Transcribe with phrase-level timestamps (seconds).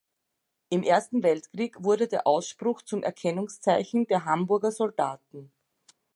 [0.69, 5.51] Im Ersten Weltkrieg wurde der Ausspruch zum Erkennungszeichen der Hamburger Soldaten.